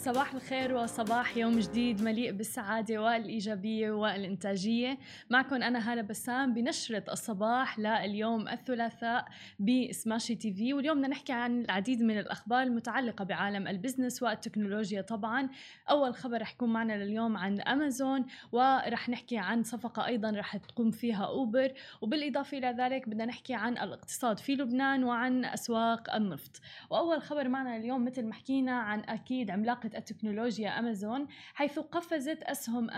صباح 0.00 0.34
الخير 0.34 0.74
وصباح 0.74 1.36
يوم 1.36 1.58
جديد 1.58 2.02
مليء 2.02 2.32
بالسعادة 2.32 2.98
والإيجابية 2.98 3.90
والإنتاجية. 3.90 4.98
معكم 5.30 5.62
أنا 5.62 5.92
هالة 5.92 6.02
بسام 6.02 6.54
بنشرة 6.54 7.04
الصباح 7.12 7.78
لليوم 7.78 8.48
الثلاثاء 8.48 9.24
ب 9.58 10.34
Smashi 10.34 10.52
TV. 10.52 10.74
واليوم 10.74 10.96
بدنا 10.98 11.08
نحكي 11.08 11.32
عن 11.32 11.60
العديد 11.60 12.02
من 12.02 12.18
الأخبار 12.18 12.62
المتعلقة 12.62 13.24
بعالم 13.24 13.68
ال 13.68 13.74
business 13.74 14.22
والتكنولوجيا 14.22 15.02
طبعا. 15.02 15.48
أول 15.90 16.14
خبر 16.14 16.40
رح 16.40 16.52
يكون 16.52 16.72
معنا 16.72 17.04
لليوم 17.04 17.36
عن 17.36 17.60
أمازون 17.60 18.26
ورح 18.52 19.08
نحكي 19.08 19.38
عن 19.38 19.62
صفقة 19.62 20.06
أيضا 20.06 20.30
رح 20.30 20.56
تقوم 20.56 20.90
فيها 20.90 21.24
أوبر. 21.24 21.72
وبالإضافة 22.00 22.58
إلى 22.58 22.74
ذلك 22.78 23.08
بدنا 23.08 23.24
نحكي 23.24 23.54
عن 23.54 23.78
الاقتصاد 23.78 24.38
في 24.38 24.54
لبنان 24.54 25.04
وعن 25.04 25.44
أسواق 25.44 26.14
النفط. 26.14 26.60
وأول 26.90 27.22
خبر 27.22 27.48
معنا 27.48 27.76
اليوم 27.76 28.04
مثل 28.04 28.26
ما 28.26 28.34
حكينا 28.34 28.72
عن 28.72 29.00
أكيد 29.00 29.50
عملاقة 29.90 29.98
التكنولوجيا 29.98 30.78
أمازون 30.78 31.26
حيث 31.54 31.78
قفزت 31.78 32.42
أسهم 32.42 32.90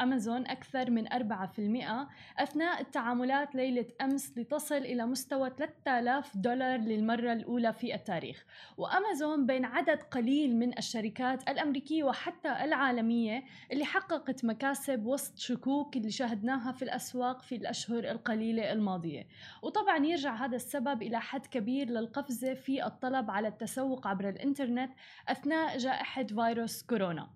أمازون 0.00 0.46
أكثر 0.46 0.90
من 0.90 1.06
4% 1.08 2.08
أثناء 2.38 2.80
التعاملات 2.80 3.54
ليلة 3.54 3.86
أمس 4.00 4.38
لتصل 4.38 4.76
إلى 4.76 5.06
مستوى 5.06 5.50
3000 5.50 6.36
دولار 6.36 6.78
للمرة 6.80 7.32
الأولى 7.32 7.72
في 7.72 7.94
التاريخ. 7.94 8.44
وأمازون 8.76 9.46
بين 9.46 9.64
عدد 9.64 10.02
قليل 10.02 10.56
من 10.56 10.78
الشركات 10.78 11.48
الأمريكية 11.48 12.04
وحتى 12.04 12.64
العالمية 12.64 13.44
اللي 13.72 13.84
حققت 13.84 14.44
مكاسب 14.44 15.06
وسط 15.06 15.38
شكوك 15.38 15.96
اللي 15.96 16.10
شاهدناها 16.10 16.72
في 16.72 16.82
الأسواق 16.82 17.42
في 17.42 17.56
الأشهر 17.56 18.10
القليلة 18.10 18.72
الماضية. 18.72 19.26
وطبعا 19.62 20.06
يرجع 20.06 20.34
هذا 20.34 20.56
السبب 20.56 21.02
إلى 21.02 21.20
حد 21.20 21.46
كبير 21.46 21.88
للقفزة 21.90 22.54
في 22.54 22.86
الطلب 22.86 23.30
على 23.30 23.48
التسوق 23.48 24.06
عبر 24.06 24.28
الإنترنت 24.28 24.92
أثناء 25.28 25.78
جائحة 25.78 26.26
فيروس 26.34 26.82
كورونا 26.82 27.28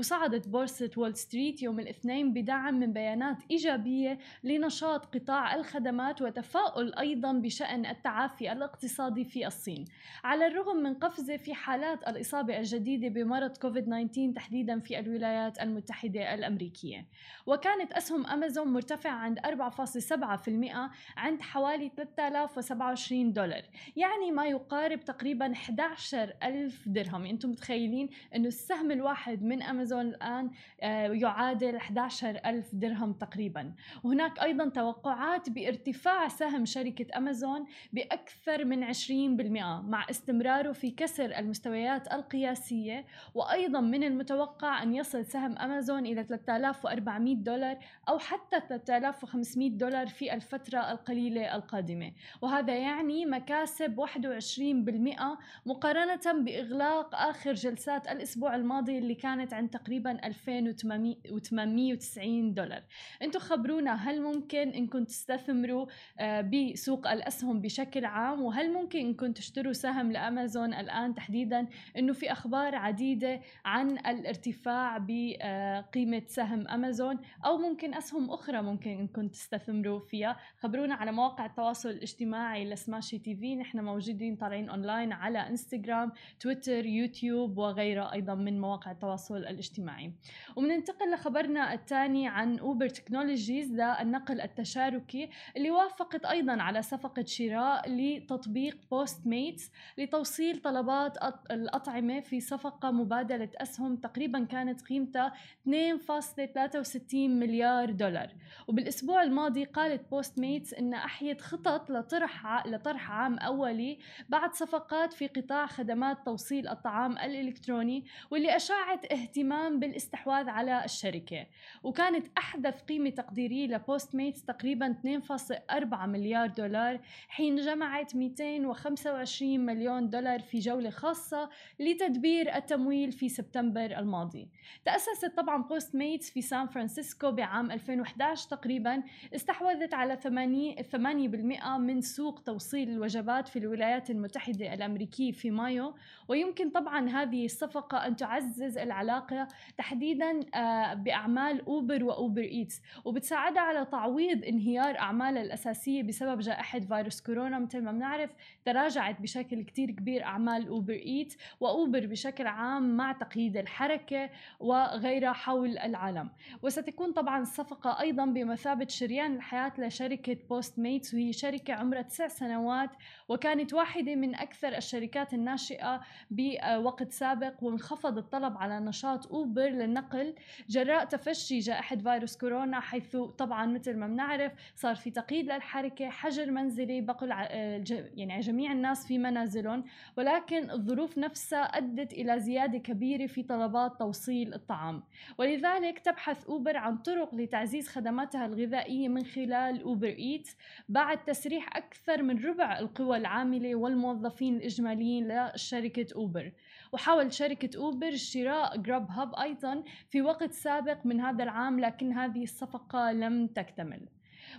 وصعدت 0.00 0.48
بورصة 0.48 0.90
وول 0.96 1.16
ستريت 1.16 1.62
يوم 1.62 1.80
الاثنين 1.80 2.32
بدعم 2.32 2.74
من 2.74 2.92
بيانات 2.92 3.36
إيجابية 3.50 4.18
لنشاط 4.44 5.16
قطاع 5.16 5.54
الخدمات 5.54 6.22
وتفاؤل 6.22 6.94
أيضا 6.94 7.32
بشأن 7.32 7.86
التعافي 7.86 8.52
الاقتصادي 8.52 9.24
في 9.24 9.46
الصين. 9.46 9.84
على 10.24 10.46
الرغم 10.46 10.76
من 10.76 10.94
قفزة 10.94 11.36
في 11.36 11.54
حالات 11.54 12.08
الإصابة 12.08 12.58
الجديدة 12.58 13.08
بمرض 13.08 13.56
كوفيد 13.56 13.84
19 13.84 14.32
تحديدا 14.36 14.80
في 14.80 14.98
الولايات 14.98 15.60
المتحدة 15.62 16.34
الأمريكية. 16.34 17.06
وكانت 17.46 17.92
أسهم 17.92 18.26
أمازون 18.26 18.68
مرتفعة 18.68 19.12
عند 19.12 19.38
4.7% 19.38 20.90
عند 21.16 21.42
حوالي 21.42 21.90
3027 21.96 23.32
دولار. 23.32 23.62
يعني 23.96 24.30
ما 24.30 24.46
يقارب 24.46 25.00
تقريبا 25.00 25.52
11 25.52 26.32
ألف 26.42 26.88
درهم. 26.88 27.26
أنتم 27.26 27.50
متخيلين 27.50 28.08
أنه 28.34 28.48
السهم 28.48 28.90
الواحد 28.90 29.42
من 29.42 29.62
أمازون 29.62 29.89
أمازون 29.92 30.14
الآن 30.14 30.50
آه، 30.80 31.06
يعادل 31.06 31.76
11 31.76 32.40
ألف 32.46 32.74
درهم 32.74 33.12
تقريبا. 33.12 33.72
وهناك 34.04 34.42
أيضا 34.42 34.68
توقعات 34.68 35.50
بارتفاع 35.50 36.28
سهم 36.28 36.64
شركة 36.64 37.06
أمازون 37.16 37.66
بأكثر 37.92 38.64
من 38.64 38.84
20% 38.84 39.82
مع 39.82 40.06
استمراره 40.10 40.72
في 40.72 40.90
كسر 40.90 41.38
المستويات 41.38 42.12
القياسية. 42.12 43.06
وأيضا 43.34 43.80
من 43.80 44.04
المتوقع 44.04 44.82
أن 44.82 44.94
يصل 44.94 45.24
سهم 45.24 45.58
أمازون 45.58 46.06
إلى 46.06 46.24
3400 46.24 47.36
دولار 47.36 47.78
أو 48.08 48.18
حتى 48.18 48.60
3500 48.68 49.70
دولار 49.70 50.06
في 50.06 50.34
الفترة 50.34 50.78
القليلة 50.92 51.54
القادمة. 51.54 52.12
وهذا 52.42 52.76
يعني 52.76 53.26
مكاسب 53.26 54.00
21% 54.00 55.38
مقارنة 55.66 56.42
بإغلاق 56.44 57.14
آخر 57.14 57.52
جلسات 57.52 58.08
الأسبوع 58.08 58.54
الماضي 58.54 58.98
اللي 58.98 59.14
كانت 59.14 59.54
عند 59.54 59.69
تقريبا 59.70 60.26
2890 60.26 62.54
دولار. 62.54 62.82
أنتم 63.22 63.38
خبرونا 63.38 63.94
هل 63.94 64.22
ممكن 64.22 64.68
انكم 64.68 65.04
تستثمروا 65.04 65.86
آه، 66.18 66.40
بسوق 66.40 67.10
الأسهم 67.10 67.60
بشكل 67.60 68.04
عام 68.04 68.42
وهل 68.42 68.72
ممكن 68.72 68.98
انكم 68.98 69.32
تشتروا 69.32 69.72
سهم 69.72 70.12
لأمازون 70.12 70.74
الآن؟ 70.74 71.14
تحديدا 71.14 71.66
إنه 71.98 72.12
في 72.12 72.32
أخبار 72.32 72.74
عديدة 72.74 73.40
عن 73.64 73.90
الارتفاع 73.90 74.98
بقيمه 74.98 76.22
سهم 76.26 76.68
أمازون 76.68 77.18
أو 77.44 77.58
ممكن 77.58 77.94
أسهم 77.94 78.30
أخرى 78.30 78.62
ممكن 78.62 78.90
انكم 78.90 79.28
تستثمروا 79.28 80.00
فيها. 80.00 80.36
خبرونا 80.58 80.94
على 80.94 81.12
مواقع 81.12 81.46
التواصل 81.46 81.90
الاجتماعي 81.90 82.70
ل 82.70 83.18
Smashi 83.18 83.36
TV. 83.36 83.56
نحن 83.56 83.80
موجودين 83.80 84.36
طالعين 84.36 84.68
أونلاين 84.68 85.12
على 85.12 85.38
إنستغرام 85.38 86.12
تويتر 86.40 86.86
يوتيوب 86.86 87.58
وغيرها 87.58 88.12
أيضا 88.12 88.34
من 88.34 88.60
مواقع 88.60 88.90
التواصل 88.90 89.36
الاجتماعي 89.36 89.59
الاجتماعي. 89.60 90.12
وبننتقل 90.56 91.12
لخبرنا 91.12 91.74
الثاني 91.74 92.28
عن 92.28 92.58
Uber 92.58 92.88
Technologies 92.88 93.72
للنقل 93.72 94.40
التشاركي 94.40 95.30
اللي 95.56 95.70
وافقت 95.70 96.24
أيضا 96.24 96.62
على 96.62 96.82
صفقه 96.82 97.24
شراء 97.26 97.90
لتطبيق 97.90 98.78
Postmates 98.90 99.70
لتوصيل 99.98 100.58
طلبات 100.58 101.16
الأطعمة 101.50 102.20
في 102.20 102.40
صفقة 102.40 102.90
مبادلة 102.90 103.48
أسهم 103.56 103.96
تقريبا 103.96 104.44
كانت 104.44 104.82
قيمتها 104.82 105.32
2.63 105.68 107.14
مليار 107.14 107.90
دولار. 107.90 108.28
وبالأسبوع 108.68 109.22
الماضي 109.22 109.64
قالت 109.64 110.10
Postmates 110.10 110.74
إنها 110.74 110.94
أحيت 110.94 111.40
خطط 111.40 111.90
لطرح 111.90 112.66
لطرح 112.66 113.10
عام 113.10 113.38
أولي 113.38 113.98
بعد 114.28 114.54
صفقات 114.54 115.12
في 115.12 115.26
قطاع 115.26 115.66
خدمات 115.66 116.26
توصيل 116.26 116.68
الطعام 116.68 117.12
الإلكتروني 117.12 118.04
واللي 118.30 118.56
أشاعت 118.56 119.12
اهتمام 119.12 119.49
الاهتمام 119.50 119.80
بالاستحواذ 119.80 120.48
على 120.48 120.84
الشركة. 120.84 121.46
وكانت 121.82 122.26
أحدث 122.38 122.82
قيمة 122.82 123.10
تقديرية 123.10 123.66
ل 123.66 124.14
Postmates 124.14 124.44
تقريبا 124.44 124.92
2.4 124.92 126.06
مليار 126.06 126.46
دولار 126.46 127.00
حين 127.28 127.56
جمعت 127.56 128.16
225 128.16 129.60
مليون 129.60 130.10
دولار 130.10 130.40
في 130.40 130.58
جولة 130.58 130.90
خاصة 130.90 131.50
لتدبير 131.78 132.56
التمويل 132.56 133.12
في 133.12 133.28
سبتمبر 133.28 133.98
الماضي. 133.98 134.48
تأسست 134.84 135.36
طبعا 135.36 135.62
Postmates 135.62 136.30
في 136.30 136.42
سان 136.42 136.66
فرانسيسكو 136.66 137.30
بعام 137.30 137.70
2011 137.70 138.48
تقريبا 138.48 139.02
استحوذت 139.34 139.94
على 139.94 140.16
8% 140.16 141.78
من 141.78 142.00
سوق 142.00 142.40
توصيل 142.40 142.90
الوجبات 142.90 143.48
في 143.48 143.58
الولايات 143.58 144.10
المتحدة 144.10 144.74
الأمريكية 144.74 145.32
في 145.32 145.50
مايو. 145.50 145.94
ويمكن 146.28 146.70
طبعا 146.70 147.08
هذه 147.08 147.44
الصفقة 147.44 148.06
أن 148.06 148.16
تعزز 148.16 148.78
العلاقة 148.78 149.39
تحديدا 149.78 150.40
آه، 150.54 150.94
بأعمال 150.94 151.66
Uber 151.66 152.04
و 152.04 152.12
Uber 152.12 152.42
Eats 152.42 152.82
وبتساعدها 153.04 153.62
على 153.62 153.84
تعويض 153.84 154.44
انهيار 154.44 154.98
أعمالها 154.98 155.42
الأساسية 155.42 156.02
بسبب 156.02 156.40
جائحة 156.40 156.80
فيروس 156.80 157.20
كورونا. 157.20 157.58
مثل 157.58 157.82
ما 157.82 157.92
بنعرف 157.92 158.30
تراجعت 158.64 159.20
بشكل 159.20 159.62
كتير 159.62 159.90
كبير 159.90 160.24
أعمال 160.24 160.68
Uber 160.68 160.94
Eats 160.94 161.36
و 161.60 161.69
Uber 161.69 162.06
بشكل 162.06 162.46
عام 162.46 162.96
مع 162.96 163.12
تقييد 163.12 163.56
الحركة 163.56 164.30
وغيرها 164.60 165.32
حول 165.32 165.78
العالم. 165.78 166.30
وستكون 166.62 167.12
طبعا 167.12 167.40
الصفقه 167.40 168.00
أيضا 168.00 168.24
بمثابة 168.24 168.86
شريان 168.88 169.34
الحياة 169.34 169.72
لشركة 169.78 170.36
Postmates 170.50 171.14
وهي 171.14 171.32
شركة 171.32 171.74
عمرها 171.74 172.02
تسع 172.02 172.28
سنوات 172.28 172.90
وكانت 173.28 173.74
واحدة 173.74 174.14
من 174.14 174.34
أكثر 174.34 174.76
الشركات 174.76 175.34
الناشئة 175.34 176.00
بوقت 176.30 177.12
سابق 177.12 177.54
وانخفض 177.62 178.18
الطلب 178.18 178.56
على 178.56 178.80
نشاط 178.80 179.29
أوبر 179.30 179.68
للنقل. 179.68 180.34
جراء 180.68 181.04
تفشي 181.04 181.58
جائحة 181.58 181.96
فيروس 181.96 182.36
كورونا 182.36 182.80
حيث 182.80 183.16
طبعا 183.16 183.66
مثل 183.66 183.96
ما 183.96 184.06
بنعرف 184.06 184.52
صار 184.76 184.94
في 184.94 185.10
تقييد 185.10 185.52
للحركة 185.52 186.08
حجر 186.08 186.50
منزلي 186.50 187.00
بقوا 187.00 187.28
يعني 187.28 188.40
جميع 188.40 188.72
الناس 188.72 189.06
في 189.06 189.18
منازلهم. 189.18 189.84
ولكن 190.16 190.70
الظروف 190.70 191.18
نفسها 191.18 191.62
أدت 191.62 192.12
إلى 192.12 192.40
زيادة 192.40 192.78
كبيرة 192.78 193.26
في 193.26 193.42
طلبات 193.42 193.98
توصيل 193.98 194.54
الطعام. 194.54 195.02
ولذلك 195.38 195.98
تبحث 195.98 196.46
أوبر 196.46 196.76
عن 196.76 196.96
طرق 196.96 197.34
لتعزيز 197.34 197.88
خدماتها 197.88 198.46
الغذائية 198.46 199.08
من 199.08 199.24
خلال 199.24 199.82
أوبر 199.82 200.08
إيت. 200.08 200.48
بعد 200.88 201.24
تسريح 201.24 201.76
أكثر 201.76 202.22
من 202.22 202.44
ربع 202.44 202.78
القوى 202.78 203.16
العاملة 203.16 203.74
والموظفين 203.74 204.56
الإجماليين 204.56 205.28
لشركة 205.28 206.06
أوبر. 206.16 206.52
وحاول 206.92 207.32
شركة 207.32 207.78
أوبر 207.78 208.10
شراء 208.16 208.76
جراب 208.76 209.10
هاب 209.20 209.34
أيضا 209.34 209.82
في 210.10 210.22
وقت 210.22 210.52
سابق 210.52 210.98
من 211.04 211.20
هذا 211.20 211.42
العام 211.42 211.80
لكن 211.80 212.12
هذه 212.12 212.42
الصفقة 212.42 213.12
لم 213.12 213.46
تكتمل. 213.46 214.08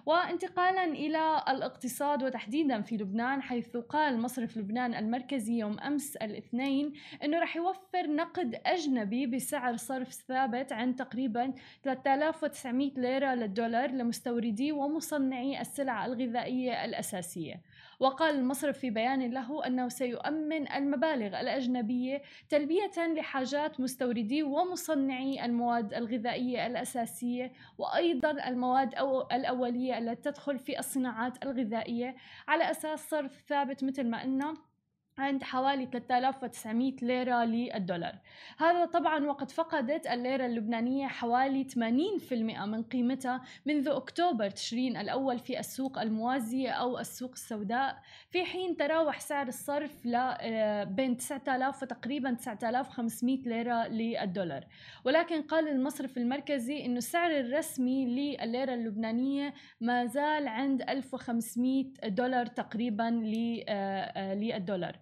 وانتقالا 0.05 0.85
إلى 0.85 1.43
الاقتصاد 1.49 2.23
وتحديدا 2.23 2.81
في 2.81 2.97
لبنان 2.97 3.41
حيث 3.41 3.77
قال 3.77 4.19
مصرف 4.19 4.57
لبنان 4.57 4.93
المركزي 4.93 5.59
يوم 5.59 5.79
أمس 5.79 6.15
الاثنين 6.15 6.93
إنه 7.23 7.39
رح 7.39 7.55
يوفر 7.55 8.07
نقد 8.07 8.61
أجنبي 8.65 9.25
بسعر 9.25 9.75
صرف 9.77 10.11
ثابت 10.13 10.71
عن 10.71 10.95
تقريبا 10.95 11.53
3900 11.83 12.91
ليرة 12.97 13.33
للدولار 13.33 13.91
لمستوردي 13.91 14.71
ومصنعي 14.71 15.61
السلع 15.61 16.05
الغذائية 16.05 16.85
الأساسية. 16.85 17.61
وقال 17.99 18.35
المصرف 18.35 18.77
في 18.77 18.89
بيان 18.89 19.31
له 19.31 19.67
أنه 19.67 19.87
سيؤمن 19.89 20.71
المبالغ 20.71 21.39
الأجنبية 21.41 22.21
تلبية 22.49 22.91
لحاجات 22.97 23.79
مستوردي 23.79 24.43
ومصنعي 24.43 25.45
المواد 25.45 25.93
الغذائية 25.93 26.67
الأساسية 26.67 27.51
وأيضا 27.77 28.31
المواد 28.47 28.95
أو 28.95 29.21
الأولية 29.21 29.97
التي 29.97 30.31
تدخل 30.31 30.59
في 30.59 30.79
الصناعات 30.79 31.43
الغذائية 31.43 32.15
على 32.47 32.71
أساس 32.71 33.09
صرف 33.09 33.43
ثابت 33.47 33.83
مثل 33.83 34.07
ما 34.07 34.21
قلنا. 34.21 34.70
عند 35.17 35.43
حوالي 35.43 35.85
3900 35.85 36.93
ليرة 37.01 37.45
للدولار. 37.45 38.15
هذا 38.57 38.85
طبعا 38.85 39.25
وقد 39.25 39.51
فقدت 39.51 40.07
الليرة 40.07 40.45
اللبنانية 40.45 41.07
حوالي 41.07 41.63
80% 41.63 42.33
من 42.65 42.83
قيمتها 42.83 43.41
منذ 43.65 43.87
أكتوبر 43.87 44.49
تشرين 44.49 44.97
الأول 44.97 45.39
في 45.39 45.59
السوق 45.59 45.99
الموازية 45.99 46.69
أو 46.69 46.99
السوق 46.99 47.31
السوداء 47.31 48.01
في 48.29 48.45
حين 48.45 48.77
تراوح 48.77 49.19
سعر 49.19 49.47
الصرف 49.47 49.91
آه، 50.15 50.83
بين 50.83 51.17
9000 51.17 51.83
وتقريبا 51.83 52.33
9500 52.33 53.37
ليرة 53.37 53.87
للدولار. 53.87 54.65
ولكن 55.05 55.41
قال 55.41 55.67
المصرف 55.67 56.17
المركزي 56.17 56.85
أنه 56.85 56.97
السعر 56.97 57.31
الرسمي 57.31 58.05
لليرة 58.05 58.73
اللبنانية 58.73 59.53
ما 59.81 60.05
زال 60.05 60.47
عند 60.47 60.81
1500 60.81 61.85
دولار 62.05 62.45
تقريبا 62.45 63.21
آه، 63.67 63.71
آه، 63.71 64.33
للدولار. 64.33 65.01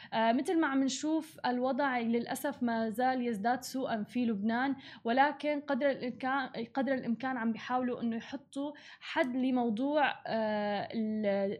مثل 0.13 0.59
ما 0.59 0.67
عم 0.67 0.83
نشوف 0.83 1.39
الوضع 1.45 1.99
للأسف 1.99 2.63
ما 2.63 2.89
زال 2.89 3.27
يزداد 3.27 3.63
سوءا 3.63 4.03
في 4.03 4.25
لبنان 4.25 4.75
ولكن 5.03 5.59
قدر 5.61 5.89
الإمكان 5.89 6.49
قدر 6.73 6.93
الإمكان 6.93 7.37
عم 7.37 7.51
بيحاولوا 7.51 8.01
إنه 8.01 8.15
يحطوا 8.15 8.71
حد 8.99 9.35
لموضوع 9.35 10.15
آه 10.27 10.87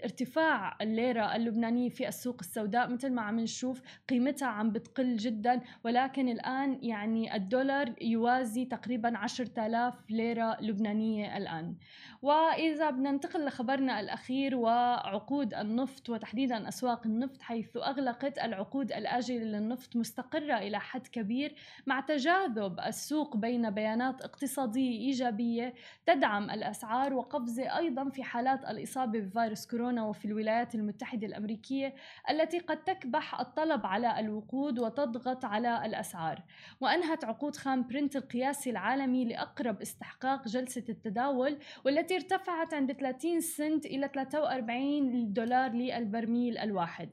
ارتفاع 0.03 0.77
الليرة 0.81 1.35
اللبنانية 1.35 1.89
في 1.89 2.07
السوق 2.07 2.37
السوداء. 2.39 2.87
مثل 2.89 3.11
ما 3.13 3.21
عم 3.21 3.39
نشوف 3.39 3.81
قيمتها 4.09 4.47
عم 4.47 4.71
بتقل 4.71 5.17
جدا 5.17 5.61
ولكن 5.83 6.29
الآن 6.29 6.79
يعني 6.81 7.35
الدولار 7.35 7.93
يوازي 8.01 8.65
تقريبا 8.65 9.17
10000 9.17 9.93
ليرة 10.09 10.57
لبنانية 10.61 11.37
الآن. 11.37 11.75
وإذا 12.21 12.89
بدنا 12.89 13.11
ننتقل 13.11 13.45
لخبرنا 13.45 13.99
الأخير 13.99 14.55
وعقود 14.55 15.53
النفط 15.53 16.09
وتحديدا 16.09 16.67
أسواق 16.67 17.07
النفط 17.07 17.41
حيث 17.41 17.77
أغلقت 17.77 18.39
العقود 18.45 18.91
الآجلة 18.91 19.37
للنفط 19.43 19.95
مستقرة 19.95 20.57
إلى 20.57 20.79
حد 20.79 21.07
كبير 21.07 21.55
مع 21.85 21.99
تجاذب 21.99 22.79
السوق 22.79 23.37
بين 23.37 23.69
بيانات 23.69 24.21
اقتصادية 24.21 24.99
إيجابية 24.99 25.73
تدعم 26.05 26.49
الأسعار 26.49 27.13
وقفزة 27.13 27.77
أيضا 27.77 28.09
في 28.09 28.23
حالات 28.23 28.65
الإصابة 28.65 29.19
بفيروس 29.19 29.67
كورونا 29.67 30.03
وفي 30.03 30.25
الولايات 30.25 30.75
المتحدة 30.75 31.27
الأمريكية 31.27 31.93
التي 32.29 32.59
قد 32.59 32.83
تكبح 32.83 33.39
الطلب 33.39 33.85
على 33.85 34.19
الوقود 34.19 34.79
وتضغط 34.79 35.45
على 35.45 35.85
الأسعار. 35.85 36.43
وأنهت 36.81 37.25
عقود 37.25 37.55
خام 37.55 37.87
برنت 37.87 38.15
القياسي 38.15 38.69
العالمي 38.69 39.25
لأقرب 39.25 39.81
استحقاق 39.81 40.47
جلسة 40.47 40.83
التداول 40.89 41.57
والتي 41.85 42.15
ارتفعت 42.15 42.73
عند 42.73 42.91
30 42.91 43.41
سنت 43.41 43.85
إلى 43.85 44.09
43 44.13 45.33
دولار 45.33 45.71
للبرميل 45.71 46.57
الواحد. 46.57 47.09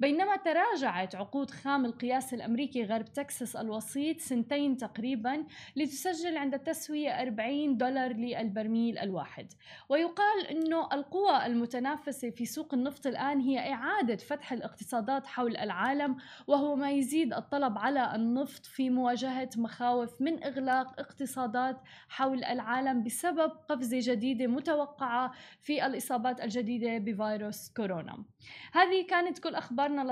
بينما 0.00 0.36
تراجعت 0.70 1.14
عقود 1.14 1.50
خام 1.50 1.84
القياس 1.84 2.34
الأمريكي 2.34 2.84
غرب 2.84 3.04
تكساس 3.04 3.56
الوسيط 3.56 4.20
سنتين 4.20 4.76
تقريبا 4.76 5.44
لتسجل 5.76 6.36
عند 6.36 6.58
تسوية 6.58 7.22
40 7.22 7.76
دولار 7.76 8.12
للبرميل 8.12 8.98
الواحد. 8.98 9.52
ويقال 9.88 10.46
أنه 10.50 10.88
القوى 10.92 11.46
المتنافسة 11.46 12.30
في 12.30 12.46
سوق 12.46 12.74
النفط 12.74 13.06
الآن 13.06 13.40
هي 13.40 13.72
إعادة 13.72 14.16
فتح 14.16 14.52
الاقتصادات 14.52 15.26
حول 15.26 15.56
العالم 15.56 16.16
وهو 16.46 16.76
ما 16.76 16.90
يزيد 16.90 17.34
الطلب 17.34 17.78
على 17.78 18.14
النفط 18.14 18.66
في 18.66 18.90
مواجهة 18.90 19.50
مخاوف 19.56 20.20
من 20.20 20.44
إغلاق 20.44 21.00
اقتصادات 21.00 21.80
حول 22.08 22.44
العالم 22.44 23.02
بسبب 23.02 23.52
قفزة 23.68 23.98
جديدة 24.02 24.46
متوقعة 24.46 25.32
في 25.60 25.86
الإصابات 25.86 26.40
الجديدة 26.40 26.98
بفيروس 26.98 27.72
كورونا. 27.76 28.24
هذه 28.72 29.06
كانت 29.06 29.38
كل 29.38 29.54
أخبارنا 29.54 30.02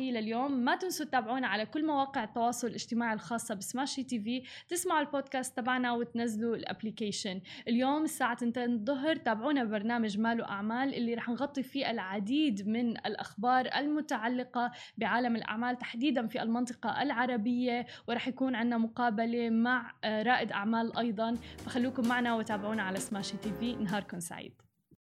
للصباحية 0.00 0.10
لليوم 0.10 0.52
ما 0.52 0.76
تنسوا 0.76 1.06
تتابعونا 1.06 1.46
على 1.46 1.66
كل 1.66 1.86
مواقع 1.86 2.24
التواصل 2.24 2.66
الاجتماعي 2.66 3.14
الخاصة 3.14 3.54
ب 3.54 4.04
Smashi 4.04 4.20
TV. 4.20 4.42
تسمعوا 4.68 5.00
البودكاست 5.00 5.56
تبعنا 5.56 5.92
وتنزلوا 5.92 6.56
ال 6.56 6.62
application. 6.62 7.40
اليوم 7.68 8.04
الساعة 8.04 8.32
2 8.32 8.72
الظهر 8.72 9.16
تابعونا 9.16 9.64
ببرنامج 9.64 10.18
مال 10.18 10.40
وأعمال 10.40 10.94
اللي 10.94 11.14
رح 11.14 11.28
نغطي 11.28 11.62
فيه 11.62 11.90
العديد 11.90 12.68
من 12.68 12.90
الأخبار 12.90 13.70
المتعلقة 13.76 14.72
بعالم 14.98 15.36
الأعمال 15.36 15.78
تحديدا 15.78 16.26
في 16.26 16.42
المنطقة 16.42 17.02
العربية 17.02 17.86
ورح 18.08 18.28
يكون 18.28 18.54
عندنا 18.54 18.78
مقابلة 18.78 19.50
مع 19.50 19.92
رائد 20.04 20.52
أعمال 20.52 20.98
أيضا. 20.98 21.34
فخلوكم 21.58 22.08
معنا 22.08 22.34
وتابعونا 22.34 22.82
على 22.82 22.98
Smashi 22.98 23.36
TV. 23.36 23.74
نهاركم 23.74 24.20
سعيد. 24.20 24.69